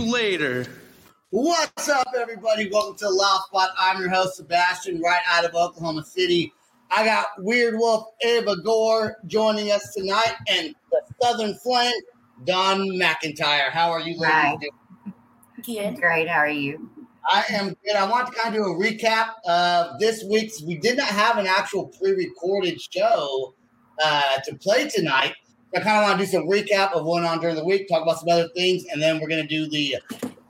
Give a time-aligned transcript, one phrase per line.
[0.00, 0.66] later.
[1.30, 2.68] What's up, everybody?
[2.70, 3.70] Welcome to Loud Spot.
[3.78, 6.52] I'm your host, Sebastian, right out of Oklahoma City.
[6.90, 11.94] I got Weird Wolf Ava Gore joining us tonight, and the Southern Flame,
[12.44, 13.70] Dawn McIntyre.
[13.70, 14.26] How are you, ladies?
[14.26, 14.56] Hi.
[15.64, 15.96] Good.
[15.98, 16.28] Great.
[16.28, 16.90] How are you?
[17.26, 17.96] I am good.
[17.96, 20.62] I want to kind of do a recap of this week's.
[20.62, 23.54] We did not have an actual pre-recorded show
[24.04, 25.32] uh, to play tonight.
[25.74, 27.88] I kind of want to do some recap of what went on during the week,
[27.88, 29.96] talk about some other things, and then we're going to do the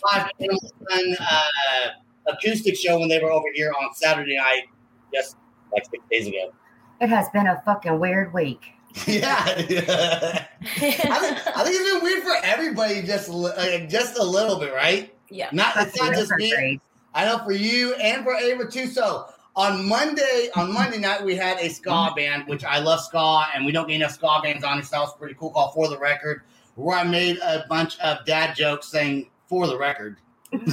[0.00, 1.88] five Animal Sun uh,
[2.28, 4.64] acoustic show when they were over here on Saturday night,
[5.12, 5.36] just
[5.72, 6.52] like six days ago.
[7.00, 8.60] It has been a fucking weird week.
[9.06, 14.24] Yeah, I think, I think it's been weird for everybody, just a uh, just a
[14.24, 15.14] little bit, right?
[15.30, 15.50] Yeah.
[15.52, 16.50] Not it's not just me.
[16.50, 16.80] Retrograde.
[17.14, 18.86] I know for you and for Ava too.
[18.86, 19.26] So
[19.58, 23.66] on Monday, on Monday night, we had a ska band, which I love ska, and
[23.66, 24.90] we don't get enough ska bands on this.
[24.90, 25.50] That was pretty cool.
[25.50, 26.42] Called for the record,
[26.76, 30.18] where I made a bunch of dad jokes saying for the record.
[30.52, 30.66] and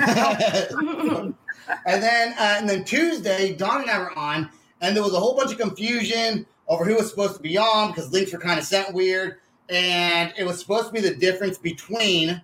[1.83, 5.35] then uh, and then Tuesday, Dawn and I were on, and there was a whole
[5.35, 8.65] bunch of confusion over who was supposed to be on because links were kind of
[8.65, 12.39] sent weird, and it was supposed to be the difference between,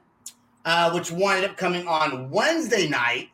[0.66, 3.30] uh, which wound up coming on Wednesday night.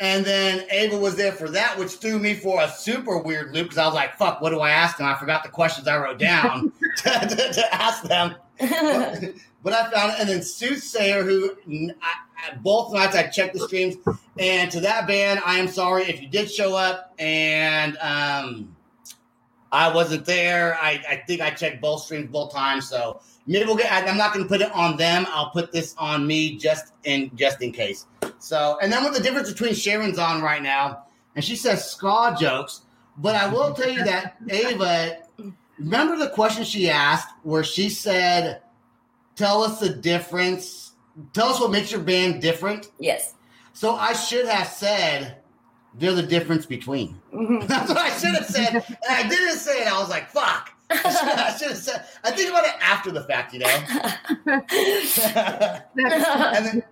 [0.00, 3.64] And then Ava was there for that, which threw me for a super weird loop
[3.64, 5.06] because I was like, fuck, what do I ask them?
[5.06, 8.34] I forgot the questions I wrote down to, to- to ask them.
[8.58, 9.20] But,
[9.62, 10.20] but I found it.
[10.20, 11.52] And then Soothsayer, who
[12.02, 13.96] I, I, both nights I checked the streams.
[14.38, 18.76] And to that band, I am sorry if you did show up and um,
[19.74, 20.76] I wasn't there.
[20.80, 22.88] I, I think I checked both streams both times.
[22.88, 25.26] So maybe we'll get, I- I'm not going to put it on them.
[25.30, 28.06] I'll put this on me just in just in case.
[28.38, 31.04] So, and then with the difference between Sharon's on right now,
[31.34, 32.82] and she says ska jokes,
[33.16, 35.18] but I will tell you that Ava,
[35.78, 38.62] remember the question she asked where she said,
[39.34, 40.92] "Tell us the difference.
[41.32, 43.34] Tell us what makes your band different." yes.
[43.72, 45.38] So I should have said,
[45.98, 47.66] "They're the difference between." Mhm.
[47.68, 49.92] That's what I should have said, and I didn't say it.
[49.92, 52.04] I was like, "Fuck." I should, have said.
[52.22, 53.66] I think about it after the fact, you know.
[55.96, 56.82] and then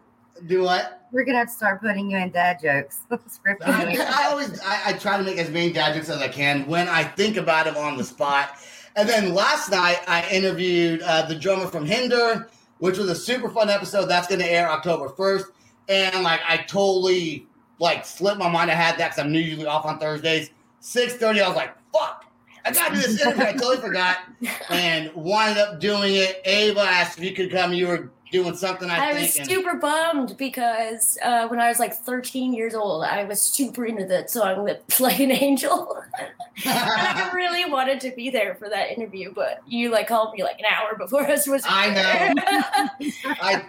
[0.46, 1.06] do what?
[1.12, 3.00] We're gonna have to start putting you in dad jokes.
[3.10, 3.18] I.
[3.64, 6.88] I always I, I try to make as many dad jokes as I can when
[6.88, 8.56] I think about him on the spot.
[8.96, 12.48] And then last night I interviewed uh, the drummer from Hinder,
[12.78, 14.06] which was a super fun episode.
[14.06, 15.46] That's going to air October first.
[15.88, 17.46] And like I totally
[17.82, 18.70] like slipped my mind.
[18.70, 20.50] I had that because I'm usually off on Thursdays.
[20.80, 22.24] Six thirty, I was like, "Fuck."
[22.64, 23.44] I got to do this interview.
[23.44, 24.18] I totally forgot,
[24.70, 26.40] and wound up doing it.
[26.44, 27.72] Ava asked if you could come.
[27.72, 31.94] You were doing something, I, I was super bummed because uh, when I was like
[31.94, 36.02] 13 years old, I was super into that song with Like an Angel.
[36.64, 40.58] I really wanted to be there for that interview, but you like called me like
[40.58, 42.88] an hour before I was supposed to I know.
[43.24, 43.66] I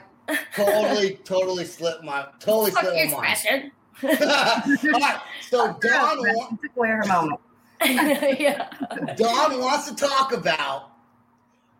[0.55, 3.71] totally, totally slipped my totally Fuck slipped my mind.
[4.03, 4.93] Expression.
[4.93, 5.19] All right,
[5.49, 7.39] so Dawn, wa- She took away her moment.
[7.85, 8.69] yeah.
[9.17, 10.91] Dawn wants to talk about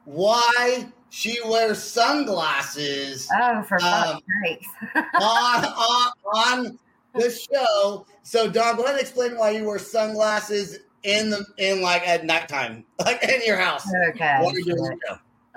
[0.06, 4.20] why she wears sunglasses Oh, for fuck's
[4.96, 6.80] Um, on, on on
[7.16, 8.06] the show.
[8.24, 12.26] So Dawn, go ahead and explain why you wear sunglasses in the in like at
[12.26, 13.86] nighttime, like in your house.
[14.10, 14.40] Okay.
[14.42, 15.00] What are you doing?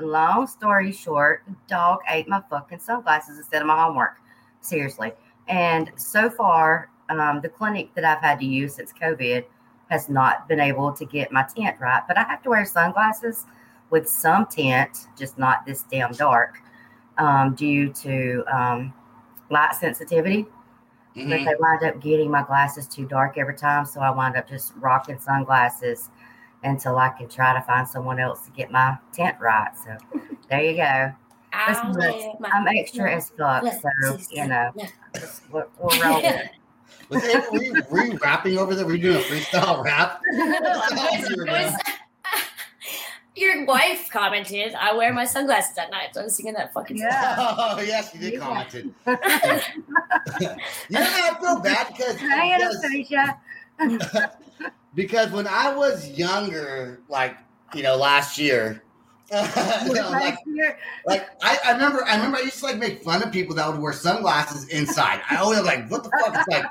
[0.01, 4.17] Long story short, dog ate my fucking sunglasses instead of my homework.
[4.61, 5.13] Seriously.
[5.49, 9.45] And so far, um, the clinic that I've had to use since COVID
[9.91, 12.03] has not been able to get my tint right.
[12.09, 13.45] But I have to wear sunglasses
[13.91, 16.59] with some tint, just not this damn dark,
[17.19, 18.93] um, due to um,
[19.51, 20.47] light sensitivity.
[21.15, 21.45] But Mhm.
[21.45, 23.87] they wind up getting my glasses too dark every time.
[23.87, 26.11] So I wind up just rocking sunglasses
[26.63, 29.71] until I can try to find someone else to get my tint right.
[29.77, 29.97] So
[30.51, 31.13] there you go.
[31.57, 33.65] I'll Listen, wear my I'm extra as fuck.
[33.65, 34.93] So, you know, tonight.
[35.15, 36.51] just, we'll, we'll roll with it.
[37.09, 38.85] Was it, were, you, were you rapping over there?
[38.85, 40.21] Were you doing a freestyle rap?
[40.33, 40.49] It
[41.21, 41.75] was- it was-
[43.37, 46.15] Your wife commented, I wear my sunglasses at night.
[46.15, 47.07] So I was singing that fucking song.
[47.11, 47.55] Yeah.
[47.59, 48.41] Oh yes, you did Yeah.
[48.41, 48.85] comment it.
[50.41, 53.41] you know, I feel bad because Hi, because, Anastasia.
[54.95, 57.37] because when I was younger, like
[57.75, 58.83] you know, last year,
[59.87, 60.39] you like
[61.05, 63.69] like I, I remember I remember I used to like make fun of people that
[63.69, 65.21] would wear sunglasses inside.
[65.29, 66.35] I always like, what the fuck?
[66.37, 66.67] It's like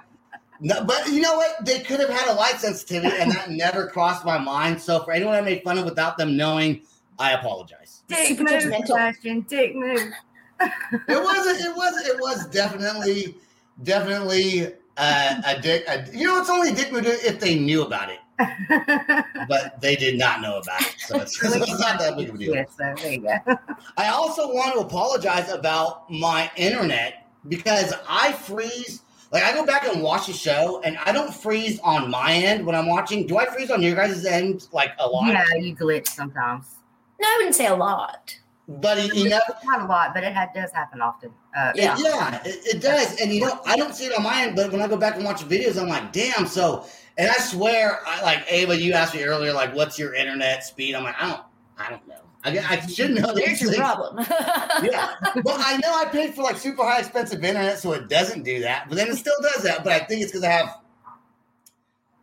[0.62, 1.66] no, but you know what?
[1.66, 4.82] They could have had a light sensitivity, and that never crossed my mind.
[4.82, 6.82] So for anyone I made fun of without them knowing,
[7.20, 8.04] I apologize.
[8.08, 8.88] Dick Super move, judgmental.
[8.88, 9.42] Sebastian.
[9.42, 10.12] Dick move.
[11.10, 11.60] It wasn't.
[11.60, 12.08] It was.
[12.08, 13.36] It was definitely,
[13.84, 15.84] definitely uh, a dick.
[15.90, 18.20] A, you know, it's only a dick move if they knew about it,
[19.48, 20.96] but they did not know about it.
[21.00, 22.54] So it's, it's not that big of a deal.
[22.54, 23.38] Yes, so there you go.
[23.98, 29.02] I also want to apologize about my internet because I freeze.
[29.32, 32.66] Like I go back and watch the show, and I don't freeze on my end
[32.66, 33.26] when I'm watching.
[33.28, 35.28] Do I freeze on your guys' end like a lot?
[35.28, 36.76] Yeah, you glitch sometimes.
[37.20, 38.38] No, I wouldn't say a lot.
[38.68, 41.32] But you, you know, Not a lot, but it ha- does happen often.
[41.56, 41.96] Uh, Yeah.
[42.00, 43.20] yeah, it, it does.
[43.22, 45.16] And you know, I don't see it on my end, but when I go back
[45.16, 46.48] and watch videos, I'm like, damn.
[46.48, 46.86] So,
[47.18, 48.80] and I swear, I like Ava.
[48.80, 50.96] You asked me earlier, like, what's your internet speed?
[50.96, 51.42] I'm like, I don't,
[51.78, 52.16] I don't know.
[52.46, 53.82] I, I should know There's your things.
[53.82, 54.18] problem.
[54.84, 55.14] Yeah,
[55.44, 58.60] but I know I paid for like super high expensive internet, so it doesn't do
[58.62, 58.88] that.
[58.88, 59.84] But then it still does that.
[59.84, 60.78] But I think it's because I have,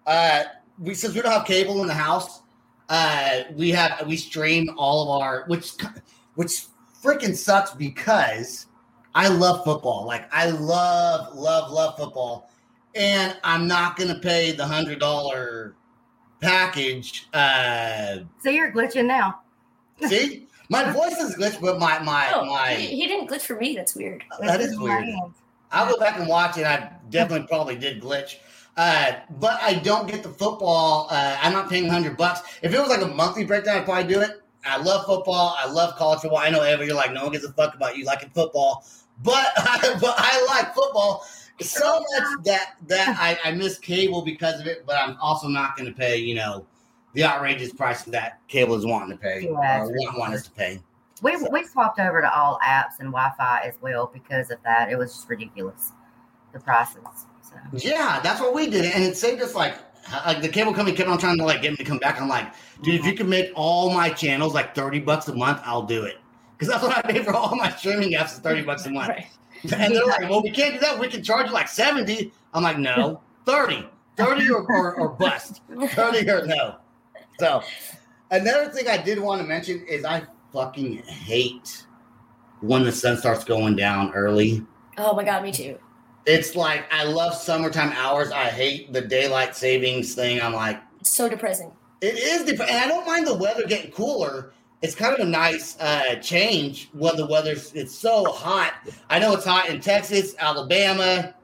[0.06, 0.44] uh,
[0.78, 2.42] we since we don't have cable in the house,
[2.88, 5.72] uh, we have we stream all of our which
[6.36, 6.66] which
[7.02, 8.66] freaking sucks because
[9.14, 10.06] I love football.
[10.06, 12.50] Like I love love love football,
[12.94, 15.74] and I'm not gonna pay the hundred dollar
[16.40, 17.26] package.
[17.32, 19.40] Uh, So you're glitching now.
[20.06, 22.74] see, my voice is glitched, but my my oh, my.
[22.74, 23.74] he, he didn't glitch for me.
[23.74, 24.24] That's weird.
[24.40, 25.14] That It's is in my weird.
[25.70, 26.66] I'll go back and watch it.
[26.66, 28.36] I definitely probably did glitch.
[28.76, 31.06] Uh, but I don't get the football.
[31.10, 32.40] Uh, I'm not paying 100 bucks.
[32.62, 34.42] If it was like a monthly breakdown, I'd probably do it.
[34.64, 35.54] I love football.
[35.58, 36.38] I love college football.
[36.38, 38.84] I know, Evan, you're like, no one gives a fuck about you liking football.
[39.22, 41.26] But, but I like football
[41.60, 44.84] so much that, that I, I miss cable because of it.
[44.86, 46.66] But I'm also not going to pay, you know,
[47.14, 50.50] the outrageous price that cable is wanting to pay Yeah, or want, want us to
[50.50, 50.80] pay.
[51.22, 54.90] We, we swapped over to all apps and Wi-Fi as well because of that.
[54.90, 55.92] It was just ridiculous,
[56.52, 56.96] the prices.
[57.42, 59.76] So Yeah, that's what we did, and it saved us like
[60.26, 62.20] like the cable company kept on trying to like get me to come back.
[62.20, 62.52] I'm like,
[62.82, 66.04] dude, if you can make all my channels like thirty bucks a month, I'll do
[66.04, 66.18] it
[66.58, 69.08] because that's what I pay for all my streaming apps is thirty bucks a month.
[69.12, 69.26] Right.
[69.72, 70.98] And they're like, well, we can't do that.
[70.98, 72.32] We can charge you like seventy.
[72.54, 73.86] I'm like, no, 30.
[74.16, 75.62] 30 or, or, or bust.
[75.74, 76.76] 30 or no.
[77.40, 77.62] So
[78.30, 81.86] another thing I did want to mention is I fucking hate
[82.60, 84.62] when the sun starts going down early.
[84.98, 85.78] Oh my god, me too.
[86.26, 88.30] It's like I love summertime hours.
[88.30, 90.40] I hate the daylight savings thing.
[90.40, 91.72] I'm like, It's so depressing.
[92.02, 94.52] it is, dep- and I don't mind the weather getting cooler.
[94.82, 98.74] It's kind of a nice uh, change when the weather's it's so hot.
[99.08, 101.34] I know it's hot in Texas, Alabama.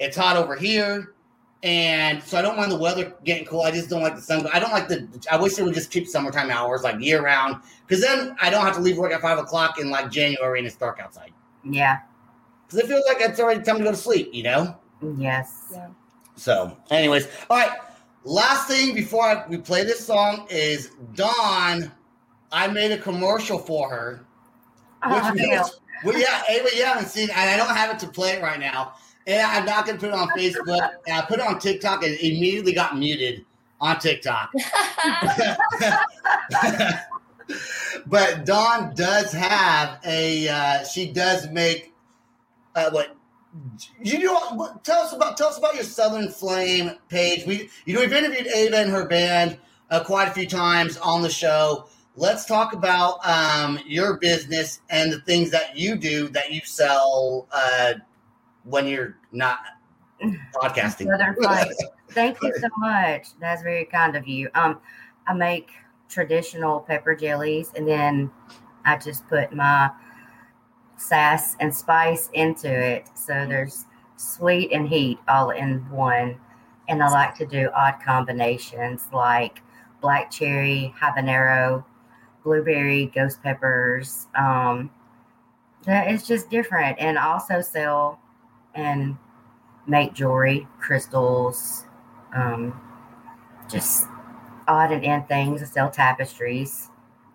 [0.00, 1.14] It's hot over here,
[1.62, 3.62] and so I don't mind the weather getting cool.
[3.62, 4.46] I just don't like the sun.
[4.52, 5.08] I don't like the.
[5.30, 8.62] I wish they would just keep summertime hours like year round, because then I don't
[8.62, 11.32] have to leave work at five o'clock in like January and it's dark outside.
[11.64, 12.00] yeah,
[12.66, 14.28] Because it feels like it's already time to go to sleep.
[14.34, 14.76] You know.
[15.16, 15.68] yes.
[15.72, 15.88] Yeah.
[16.36, 17.78] So, anyways, all right.
[18.24, 21.92] Last thing before I, we play this song is Dawn.
[22.54, 24.24] I made a commercial for her.
[25.06, 28.08] Which Oh, means, well, yeah, Ava, you haven't seen, and I don't have it to
[28.08, 28.94] play it right now.
[29.26, 30.90] And I'm not going to put it on Facebook.
[31.06, 33.44] And I put it on TikTok, and it immediately got muted
[33.80, 34.52] on TikTok.
[38.06, 40.48] but Dawn does have a.
[40.48, 41.92] Uh, she does make.
[42.76, 43.16] Uh, what
[44.02, 44.78] you know?
[44.84, 47.46] Tell us about tell us about your Southern Flame page.
[47.46, 49.58] We you know we've interviewed Ava and her band
[49.90, 51.88] uh, quite a few times on the show.
[52.16, 57.48] Let's talk about um, your business and the things that you do that you sell
[57.50, 57.94] uh,
[58.62, 59.58] when you're not
[60.54, 61.06] podcasting.
[62.10, 63.28] Thank you so much.
[63.40, 64.48] That's very kind of you.
[64.54, 64.78] Um,
[65.26, 65.70] I make
[66.08, 68.30] traditional pepper jellies, and then
[68.84, 69.90] I just put my
[70.96, 73.08] sass and spice into it.
[73.14, 76.38] So there's sweet and heat all in one.
[76.88, 79.62] And I like to do odd combinations like
[80.00, 81.84] black cherry, habanero,
[82.44, 84.28] blueberry, ghost peppers.
[84.38, 84.90] Um,
[85.86, 86.98] it's just different.
[87.00, 88.20] And also sell
[88.74, 89.16] and
[89.86, 91.84] make jewelry, crystals,
[92.34, 92.78] um,
[93.70, 94.06] just
[94.68, 95.62] odd and end things.
[95.62, 96.90] I sell tapestries,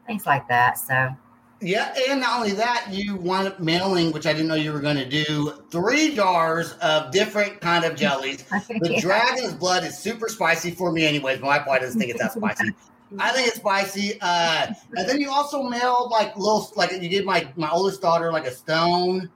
[0.08, 0.78] things like that.
[0.80, 1.16] So
[1.62, 4.80] Yeah, and not only that, you wound up mailing, which I didn't know you were
[4.80, 8.46] going to do, three jars of different kind of jellies.
[8.80, 9.02] The Yeah.
[9.02, 11.42] dragon's blood is super spicy for me, anyways.
[11.42, 12.74] My wife doesn't think it's that spicy.
[13.18, 14.18] I think it's spicy.
[14.22, 18.32] Uh, and then you also mailed like little, like you gave my my oldest daughter
[18.32, 19.30] like a stone.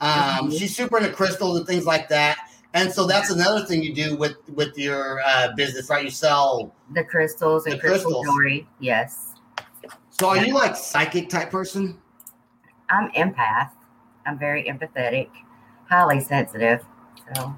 [0.00, 0.10] Um,
[0.48, 0.58] Mhm.
[0.58, 2.38] she's super into crystals and things like that.
[2.74, 6.04] And so that's another thing you do with with your uh, business, right?
[6.04, 6.74] You sell.
[6.94, 8.26] the crystals and The crystal crystals.
[8.26, 8.66] jewelry.
[8.80, 9.34] Yes,
[10.10, 11.98] So are you like psychic type person?
[12.88, 13.70] I'm empath.
[14.24, 15.28] I'm very empathetic,
[15.88, 16.84] highly sensitive.
[17.34, 17.54] So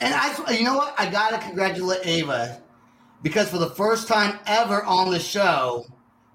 [0.00, 0.94] And I, you know what?
[0.98, 2.60] I gotta congratulate Ava
[3.22, 5.86] because for the first time ever on the show,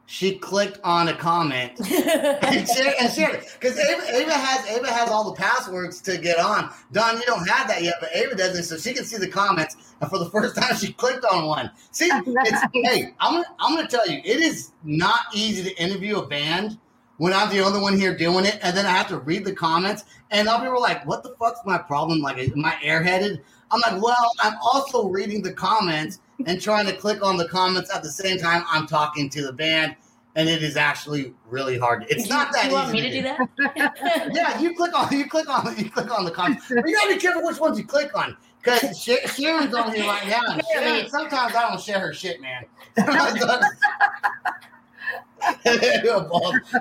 [0.07, 3.57] she clicked on a comment and shared and shared it.
[3.59, 6.71] Because Ava, Ava has Ava has all the passwords to get on.
[6.91, 9.95] Dawn, you don't have that yet, but Ava doesn't, so she can see the comments.
[10.01, 11.71] And for the first time, she clicked on one.
[11.91, 16.17] See, it's, hey, I'm gonna, I'm gonna tell you, it is not easy to interview
[16.17, 16.77] a band
[17.17, 19.53] when I'm the only one here doing it, and then I have to read the
[19.53, 22.19] comments, and other people are like, "What the fuck's my problem?
[22.19, 26.93] Like, am I airheaded?" I'm like, "Well, I'm also reading the comments and trying to
[26.93, 29.95] click on the comments at the same time I'm talking to the band."
[30.37, 32.05] And it is actually really hard.
[32.09, 33.47] It's not that you want easy me to do do.
[33.77, 34.29] that?
[34.33, 36.65] Yeah, you click on you click on you click on the comments.
[36.67, 38.35] But you gotta be careful which ones you click on.
[38.65, 40.57] Because Sharon's on here right now.
[40.73, 42.65] Sharon, sometimes I don't share her shit, man.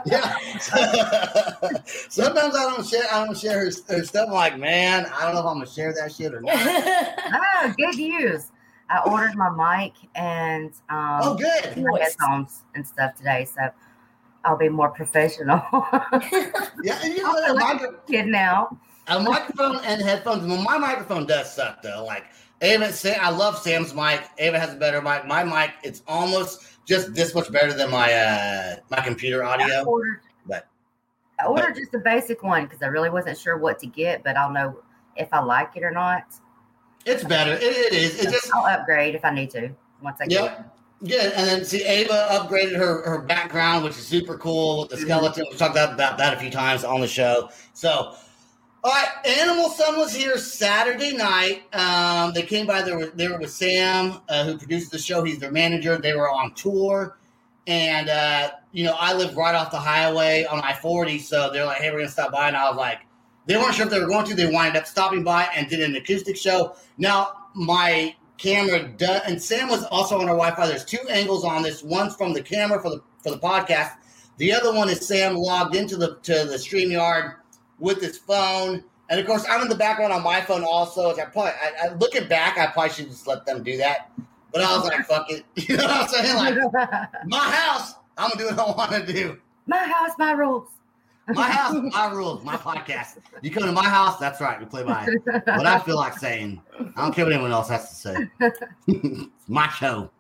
[0.07, 0.37] yeah.
[2.09, 3.05] Sometimes I don't share.
[3.13, 4.29] I don't share her, her stuff.
[4.29, 6.55] I'm like, man, I don't know if I'm gonna share that shit or not.
[6.57, 8.51] Oh, good news.
[8.91, 11.77] I ordered my mic and um, Oh, good.
[11.83, 13.71] my headphones and stuff today, so
[14.45, 15.63] I'll be more professional.
[16.83, 18.79] Yeah, and you know, a, micro, Kid now.
[19.09, 20.47] a microphone and headphones.
[20.47, 22.05] Well, my microphone does suck though.
[22.05, 22.25] Like
[22.61, 24.23] Ava, Sam, I love Sam's mic.
[24.39, 25.27] Ava has a better mic.
[25.27, 29.85] My mic, it's almost just this much better than my uh my computer I audio.
[29.85, 30.67] ordered, But
[31.41, 34.37] I ordered just a basic one because I really wasn't sure what to get, but
[34.37, 34.79] I'll know
[35.17, 36.25] if I like it or not.
[37.07, 37.53] It's better.
[37.53, 38.21] It, it is.
[38.25, 39.71] It just I'll upgrade if I need to
[40.03, 40.59] once I get it.
[41.01, 44.97] Yeah, and then see Ava upgraded her, her background, which is super cool with the
[44.97, 45.03] Mhm.
[45.03, 45.45] skeleton.
[45.51, 47.51] We talked about, about that a few times on the show.
[47.75, 48.15] So,
[48.83, 49.09] all right,
[49.41, 51.65] Animal Sun was here Saturday night.
[51.75, 52.81] Um, they came by.
[52.83, 55.23] They were they were with Sam, uh, who produces the show.
[55.25, 55.99] He's their manager.
[55.99, 57.19] They were on tour,
[57.67, 61.19] and uh, you know I live right off the highway on I forty.
[61.19, 63.01] So they're like, "Hey, we're gonna stop by," and I was like,
[63.47, 64.35] they weren't sure if they were going to.
[64.35, 66.77] They wind up stopping by and did an acoustic show.
[66.99, 70.67] Now my camera does, and Sam was also on our Wi-Fi.
[70.67, 71.83] There's two angles on this.
[71.83, 73.93] One's from the camera for the for the podcast.
[74.39, 77.37] The other one is Sam logged into the to the Streamyard
[77.79, 78.85] with his phone.
[79.11, 81.11] And of course, I'm in the background on my phone also.
[81.11, 84.11] As I probably, I, I looking back, I probably should just let them do that.
[84.53, 86.37] But I was like, "Fuck it," you know what I'm saying?
[86.37, 89.39] Like my house, I'm gonna do what I want to do.
[89.67, 90.69] my house, my rules.
[91.29, 93.19] My house, my rules, my podcast.
[93.41, 94.61] You come to my house, that's right.
[94.61, 96.61] We play by what I feel like saying.
[96.97, 98.29] I don't care what anyone else has to say.
[98.87, 100.11] it's my show.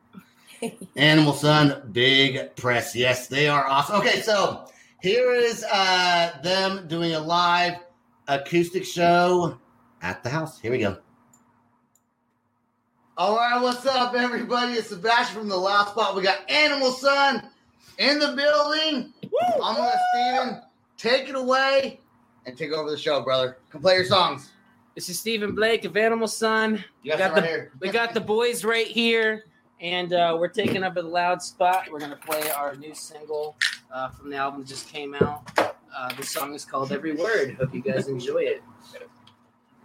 [0.96, 2.96] Animal Sun, big press.
[2.96, 3.96] Yes, they are awesome.
[3.96, 4.66] Okay, so
[5.02, 7.74] here is uh them doing a live
[8.28, 9.58] acoustic show
[10.00, 10.58] at the house.
[10.58, 10.96] Here we go.
[13.18, 14.72] All right, what's up, everybody?
[14.72, 16.16] It's Sebastian from the Loud Spot.
[16.16, 17.48] We got Animal Sun
[17.98, 19.12] in the building.
[19.62, 20.62] I'm gonna Steven
[20.96, 22.00] take it away
[22.46, 23.58] and take over the show, brother.
[23.70, 24.50] Come play your songs.
[24.94, 26.84] This is Stephen Blake of Animal Sun.
[27.02, 27.72] You got, Got some right the- here.
[27.80, 29.44] We got the boys right here,
[29.80, 31.88] and uh, we're taking up a loud spot.
[31.90, 33.56] We're gonna play our new single
[33.92, 35.42] uh, from the album that just came out.
[35.58, 37.56] Uh, the song is called Every Word.
[37.58, 38.62] Hope you guys enjoy it.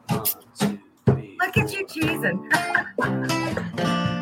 [0.09, 0.25] One,
[0.57, 1.37] two, three.
[1.39, 2.39] Look at you cheesing.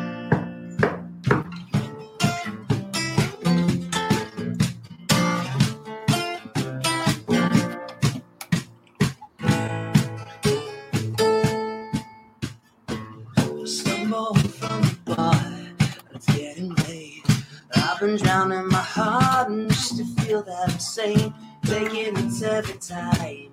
[20.98, 21.32] I'm.
[21.64, 23.48] Taking it every time I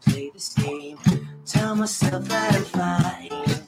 [0.00, 0.98] play this game.
[1.44, 3.63] Tell myself I'm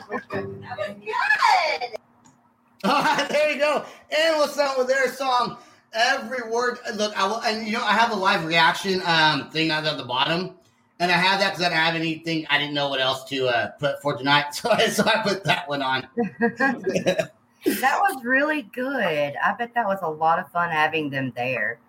[2.83, 3.83] Right, there you go.
[4.09, 5.57] And what's Sun with their song.
[5.91, 6.77] Every word.
[6.95, 10.05] Look, I will, and you know, I have a live reaction um thing at the
[10.05, 10.55] bottom,
[10.99, 12.45] and I have that because I didn't have anything.
[12.49, 15.43] I didn't know what else to uh, put for tonight, so I, so I put
[15.45, 16.07] that one on.
[16.15, 17.31] that
[17.65, 19.35] was really good.
[19.43, 21.79] I bet that was a lot of fun having them there.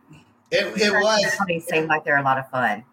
[0.50, 1.38] It, it was.
[1.46, 2.85] They seemed like they're a lot of fun.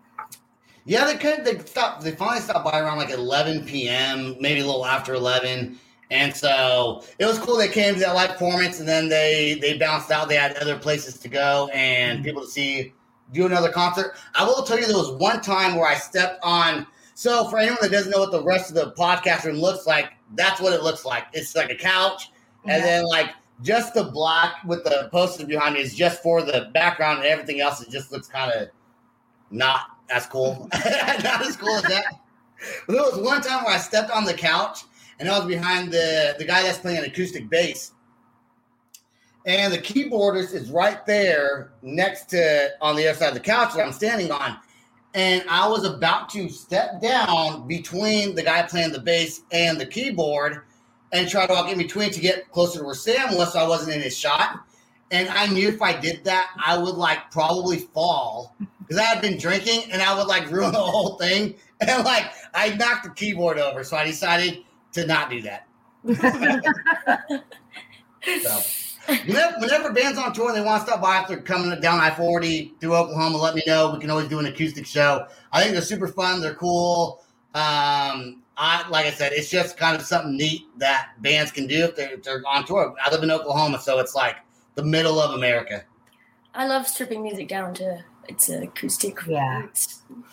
[0.87, 1.43] Yeah, they could.
[1.43, 2.01] They stopped.
[2.01, 5.77] They finally stopped by around like 11 p.m., maybe a little after 11.
[6.11, 7.57] And so it was cool.
[7.57, 10.29] They came to that live performance, and then they they bounced out.
[10.29, 12.25] They had other places to go and mm-hmm.
[12.25, 12.93] people to see
[13.33, 14.15] do another concert.
[14.33, 16.87] I will tell you, there was one time where I stepped on.
[17.15, 20.13] So for anyone that doesn't know what the rest of the podcast room looks like,
[20.35, 21.25] that's what it looks like.
[21.33, 22.31] It's like a couch,
[22.63, 26.71] and then like just the block with the poster behind me is just for the
[26.73, 28.69] background, and everything else it just looks kind of
[29.51, 30.69] not as cool,
[31.23, 32.05] not as cool as that.
[32.87, 34.81] But there was one time where I stepped on the couch
[35.19, 37.91] and I was behind the the guy that's playing an acoustic bass.
[39.45, 43.75] And the keyboardist is right there next to on the other side of the couch
[43.75, 44.57] that I'm standing on.
[45.13, 49.85] And I was about to step down between the guy playing the bass and the
[49.85, 50.63] keyboard
[51.13, 53.67] and try to walk in between to get closer to where Sam was so I
[53.67, 54.59] wasn't in his shot.
[55.11, 58.53] And I knew if I did that, I would like probably fall
[58.87, 61.55] because I had been drinking and I would like ruin the whole thing.
[61.79, 63.83] And like I knocked the keyboard over.
[63.83, 65.67] So I decided to not do that.
[68.41, 68.61] so
[69.27, 72.09] whenever, whenever bands on tour and they want to stop by after coming down I
[72.09, 73.93] 40 through Oklahoma, let me know.
[73.93, 75.27] We can always do an acoustic show.
[75.51, 76.41] I think they're super fun.
[76.41, 77.21] They're cool.
[77.53, 81.85] Um, I like I said, it's just kind of something neat that bands can do
[81.85, 82.95] if they're, if they're on tour.
[83.03, 84.37] I live in Oklahoma, so it's like
[84.75, 85.83] the middle of America.
[86.53, 89.17] I love stripping music down to its an acoustic.
[89.27, 89.67] Yeah.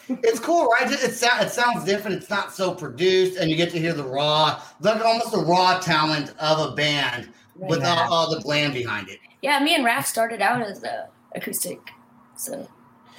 [0.09, 0.91] It's cool, right?
[0.91, 2.17] It, it, sound, it sounds different.
[2.19, 5.79] It's not so produced, and you get to hear the raw, like almost the raw
[5.79, 8.09] talent of a band without Yeah.
[8.11, 9.19] all the glam behind it.
[9.43, 11.79] Yeah, me and Raph started out as uh, acoustic.
[12.37, 12.69] So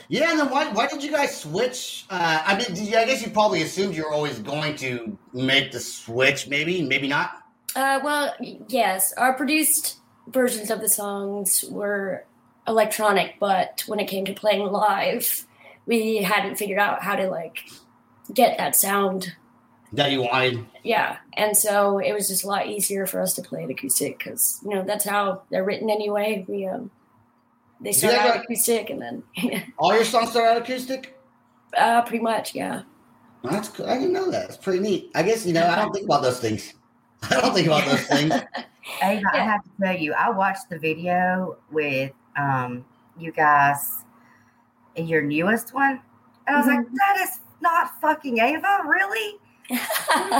[0.09, 2.05] Yeah, and then why, why did you guys switch?
[2.09, 5.17] Uh, I mean, did you, I guess you probably assumed you were always going to
[5.33, 7.43] make the switch, maybe, maybe not.
[7.75, 8.33] Uh, well,
[8.67, 12.25] yes, our produced versions of the songs were
[12.67, 15.45] electronic, but when it came to playing live,
[15.85, 17.59] we hadn't figured out how to like
[18.33, 19.35] get that sound.
[19.93, 20.65] That you wanted.
[20.83, 24.17] Yeah, and so it was just a lot easier for us to play it acoustic
[24.17, 26.43] because you know that's how they're written anyway.
[26.47, 26.91] We um,
[27.79, 29.23] they Do you start out a- acoustic and then
[29.77, 31.17] All your songs start out acoustic.
[31.77, 32.81] uh, pretty much, yeah.
[33.43, 33.85] That's cool.
[33.87, 34.45] I didn't know that.
[34.49, 35.11] It's pretty neat.
[35.13, 36.73] I guess you know I don't think about those things.
[37.29, 38.33] I don't think about those things.
[39.03, 42.85] Ava, I have to tell you, I watched the video with um
[43.17, 44.03] you guys
[44.95, 46.01] in your newest one.
[46.47, 49.39] And I was like, that is not fucking Ava, really?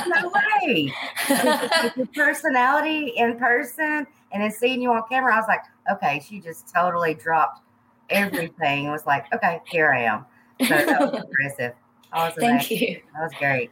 [0.08, 0.32] No
[0.64, 0.94] way.
[1.30, 6.22] With your personality in person and then seeing you on camera, I was like, okay,
[6.26, 7.62] she just totally dropped
[8.10, 8.86] everything.
[8.86, 10.26] It was like, okay, here I am.
[10.68, 11.74] So that was impressive.
[12.14, 12.72] I was Thank amazed.
[12.72, 13.02] you.
[13.14, 13.72] That was great.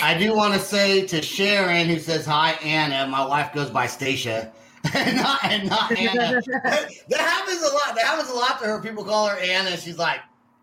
[0.00, 3.06] I do want to say to Sharon, who says hi, Anna.
[3.10, 4.52] My wife goes by Stacia,
[4.94, 6.40] and not and not Anna.
[6.42, 7.94] that happens a lot.
[7.94, 8.80] That happens a lot to her.
[8.82, 9.76] People call her Anna.
[9.76, 10.20] She's like,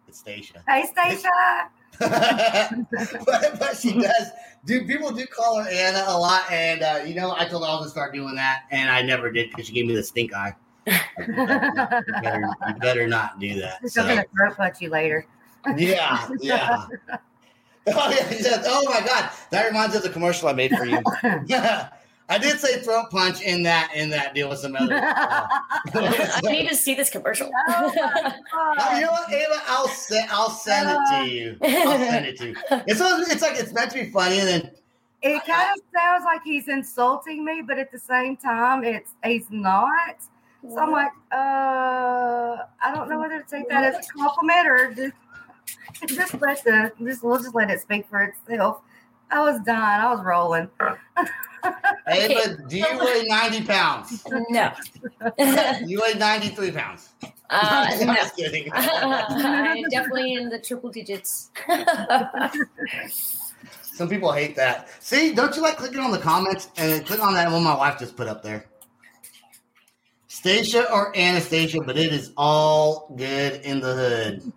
[0.08, 0.64] it's Stacia.
[0.68, 1.70] hey, Stacia.
[3.26, 4.28] but, but she does.
[4.66, 6.50] Do people do call her Anna a lot?
[6.52, 9.02] And uh, you know, I told her I was gonna start doing that, and I
[9.02, 10.56] never did because she gave me the stink eye.
[10.86, 10.96] you,
[11.28, 13.78] better, you better not do that.
[13.82, 15.26] She's So, going to throat punch you later.
[15.78, 16.86] yeah, yeah.
[17.92, 20.72] Oh yeah, he said, "Oh my god, that reminds me of the commercial I made
[20.78, 21.02] for you."
[22.30, 24.94] I did say throat punch in that in that deal with some other.
[24.96, 25.48] uh,
[25.96, 27.52] I need to see this commercial.
[27.72, 29.62] Oh Uh, you know what, Ava?
[29.68, 31.58] I'll send I'll send it to you.
[31.64, 32.56] I'll send it to you.
[32.88, 34.72] It's it's like it's meant to be funny, and then
[35.22, 39.48] It kind of sounds like he's insulting me, but at the same time, it's he's
[39.50, 40.18] not.
[40.62, 44.94] So I'm like, uh, I don't know whether to take that as a compliment or
[44.94, 45.14] just
[46.08, 48.82] just let the just we'll just let it speak for itself.
[49.32, 49.78] I was done.
[49.78, 50.70] I was rolling.
[52.08, 54.26] Ava, do you weigh ninety pounds?
[54.50, 54.72] no.
[55.86, 57.10] You weigh ninety three pounds.
[57.50, 58.14] Uh, I'm no.
[58.16, 58.70] just kidding.
[58.74, 61.52] I'm definitely in the triple digits.
[63.82, 64.90] Some people hate that.
[65.04, 67.76] See, don't you like clicking on the comments and then click on that one my
[67.76, 68.66] wife just put up there?
[70.28, 74.54] Stacia or Anastasia, but it is all good in the hood.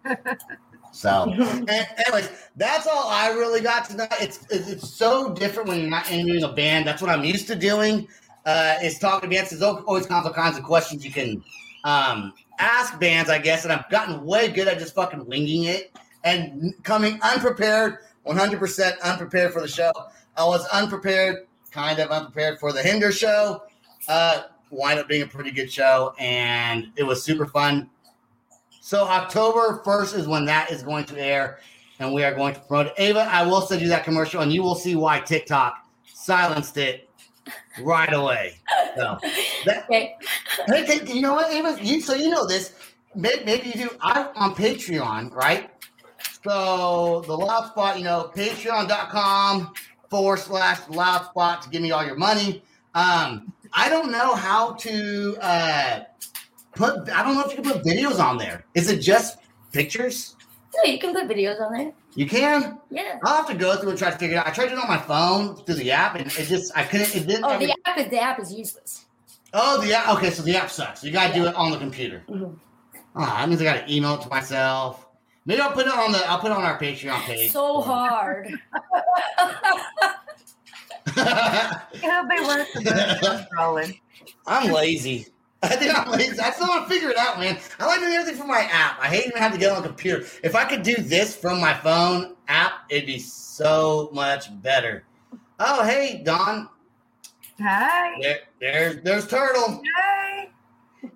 [0.93, 1.33] So,
[1.69, 4.13] anyways, that's all I really got tonight.
[4.21, 6.87] It's, it's it's so different when you're not interviewing a band.
[6.87, 8.07] That's what I'm used to doing.
[8.47, 9.51] uh, is talking to bands.
[9.51, 11.43] There's always kinds of kinds of questions you can
[11.85, 13.65] um, ask bands, I guess.
[13.65, 19.53] And I've gotten way good at just fucking winging it and coming unprepared, 100% unprepared
[19.53, 19.93] for the show.
[20.37, 23.63] I was unprepared, kind of unprepared for the Hinder show.
[24.09, 27.91] Uh, wind up being a pretty good show, and it was super fun.
[28.85, 31.61] So October 1st is when that is going to air,
[32.01, 32.95] and we are going to promote it.
[32.99, 37.09] Ava, I will send you that commercial, and you will see why TikTok silenced it
[37.81, 38.59] right away.
[38.97, 39.19] So,
[39.67, 40.17] that, Okay.
[40.67, 41.79] hey, you know what, Ava?
[41.81, 42.75] You, so you know this.
[43.15, 43.91] Maybe, maybe you do.
[44.01, 45.71] I'm on Patreon, right?
[46.43, 49.75] So the loud spot, you know, patreon.com
[50.11, 52.65] forward slash loud spot to give me all your money.
[52.97, 56.01] Um, I don't know how to uh,
[56.75, 58.65] put, I don't know if you can put videos on there.
[58.75, 59.39] Is it just
[59.73, 60.37] pictures?
[60.77, 61.93] No, you can put videos on there.
[62.15, 62.79] You can?
[62.91, 63.19] Yeah.
[63.25, 64.47] I'll have to go through and try to figure it out.
[64.47, 67.27] I tried it on my phone through the app and it just, I couldn't, it
[67.27, 67.45] didn't.
[67.45, 69.07] Oh, the app is the app is useless.
[69.55, 70.09] oh, the app.
[70.17, 71.03] Okay, so the app sucks.
[71.05, 72.23] You got to do it on the computer.
[72.29, 72.57] Mhm.
[73.15, 75.07] Oh, that means I got to email it to myself.
[75.45, 77.51] Maybe I'll put it on the, I'll put it on our Patreon page.
[77.51, 78.47] So hard.
[81.07, 84.01] It'll be worth the rolling.
[84.47, 85.27] I'm lazy.
[85.73, 86.41] I think I'm lazy.
[86.41, 87.59] I still want to figure it out, man.
[87.79, 88.99] I like doing everything from my app.
[89.01, 90.27] I hate even having to get on the computer.
[90.43, 95.05] If I could do this from my phone app, it'd be so much better.
[95.61, 96.69] Oh, hey, Dawn.
[97.59, 99.83] Hey, There, there's there's Turtle.
[99.97, 100.51] hey.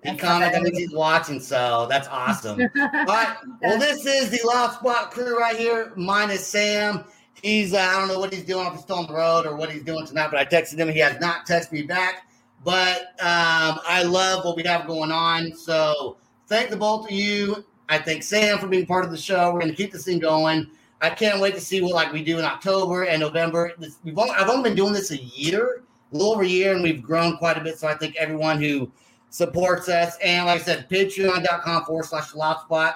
[0.03, 2.59] He commented that means he's watching, so that's awesome.
[2.79, 3.35] All right.
[3.61, 5.91] Well, this is the Loud Spot crew right here.
[5.95, 7.03] minus Sam.
[7.41, 9.55] He's uh, I don't know what he's doing if he's still on the road or
[9.55, 10.89] what he's doing tonight, but I texted him.
[10.89, 12.26] He has not texted me back.
[12.63, 15.53] But um, I love what we have going on.
[15.55, 16.17] So
[16.47, 17.63] thank the both of you.
[17.89, 19.53] I thank Sam for being part of the show.
[19.53, 20.69] We're going to keep this thing going.
[20.99, 23.73] I can't wait to see what like we do in October and November.
[24.03, 26.83] We've only, I've only been doing this a year, a little over a year, and
[26.83, 27.77] we've grown quite a bit.
[27.77, 28.91] So I think everyone who
[29.29, 30.17] supports us.
[30.23, 32.95] And like I said, patreon.com forward slash loud spot.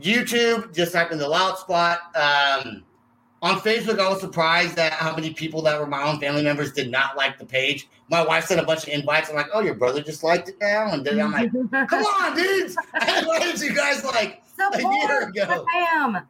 [0.00, 2.00] YouTube, just type in the loud spot.
[2.16, 2.84] Um,
[3.42, 6.72] on Facebook, I was surprised at how many people that were my own family members
[6.72, 7.88] did not like the page.
[8.10, 9.30] My wife sent a bunch of invites.
[9.30, 10.92] I'm like, oh, your brother just liked it now?
[10.92, 11.50] And then I'm like,
[11.88, 12.76] come on, dudes.
[12.92, 14.42] I invited you guys like
[14.74, 15.66] a year Support ago.
[15.72, 16.26] Sam.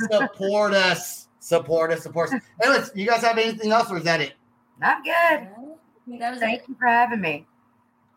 [0.10, 1.28] Support us.
[1.38, 2.02] Support us.
[2.02, 2.42] Support us.
[2.62, 4.32] Anyways, you guys have anything else or is that it?
[4.80, 6.18] I'm good.
[6.18, 6.68] that was Thank it.
[6.68, 7.46] you for having me.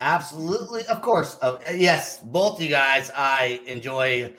[0.01, 1.37] Absolutely, of course.
[1.41, 4.33] Uh, yes, both you guys I enjoy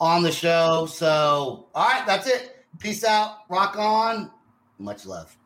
[0.00, 0.86] on the show.
[0.86, 2.59] So, all right, that's it.
[2.80, 3.40] Peace out.
[3.50, 4.30] Rock on.
[4.78, 5.36] Much love.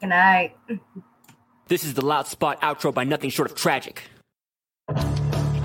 [0.00, 0.56] Good night.
[1.66, 4.04] This is the Loud Spot outro by Nothing Short of Tragic.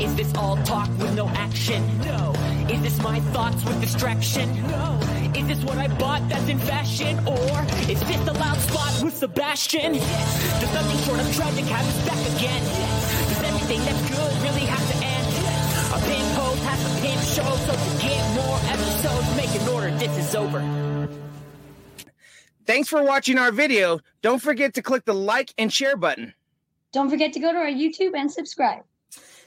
[0.02, 1.86] Is this all talk with no action?
[2.00, 2.34] No.
[2.68, 4.50] Is this my thoughts with distraction?
[4.68, 5.00] No.
[5.36, 7.20] Is this what I bought that's in fashion?
[7.28, 9.94] Or is this the Loud Spot with Sebastian?
[9.94, 10.62] Yes.
[10.62, 12.64] Does Nothing Short of Tragic have us back again?
[12.64, 13.30] Yes.
[13.30, 15.28] Does everything that's good really have to end?
[15.44, 16.33] Yes.
[16.64, 19.92] A pin post a pin show, so to get more episodes, make an order.
[19.98, 20.62] This is over.
[22.66, 24.00] Thanks for watching our video.
[24.22, 26.34] Don't forget to click the like and share button.
[26.94, 28.84] Don't forget to go to our YouTube and subscribe.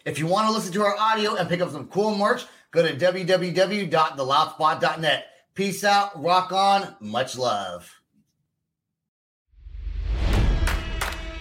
[0.05, 2.83] If you want to listen to our audio and pick up some cool merch, go
[2.87, 5.27] to www.theloudspot.net.
[5.55, 6.23] Peace out.
[6.23, 6.95] Rock on.
[7.01, 7.91] Much love.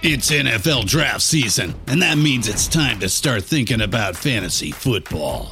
[0.08, 5.52] It's NFL draft season, and that means it's time to start thinking about fantasy football.